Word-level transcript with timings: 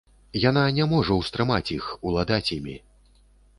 Яна 0.43 0.63
не 0.77 0.87
можа 0.93 1.17
ўстрымаць 1.19 1.73
іх, 1.77 1.91
уладаць 2.11 2.43
імі. 2.59 2.75